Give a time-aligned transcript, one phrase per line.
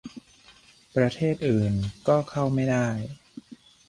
[0.95, 1.73] ประเทศอื่น
[2.07, 2.87] ก็เข้าไม่ได้